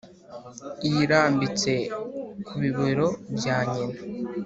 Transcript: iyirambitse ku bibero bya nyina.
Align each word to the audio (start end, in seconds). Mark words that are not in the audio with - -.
iyirambitse 0.87 1.71
ku 2.45 2.53
bibero 2.61 3.07
bya 3.37 3.57
nyina. 3.71 3.97